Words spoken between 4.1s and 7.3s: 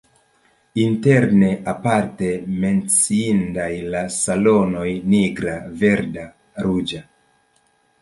salonoj nigra, verda, ruĝa.